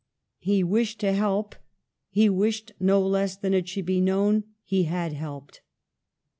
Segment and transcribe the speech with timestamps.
[0.39, 1.53] He wished to help:
[2.09, 5.61] he wished no less that it should be known he had helped.